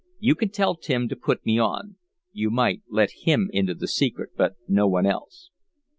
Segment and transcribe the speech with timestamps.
[0.17, 1.97] You can tell Tim to put me on.
[2.31, 5.51] You might let him into the secret, but no one else."